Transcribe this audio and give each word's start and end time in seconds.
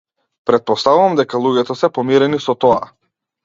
Претпоставувам 0.49 1.19
дека 1.21 1.43
луѓето 1.45 1.77
се 1.85 1.93
помирени 2.01 2.43
со 2.49 2.61
тоа. 2.67 2.85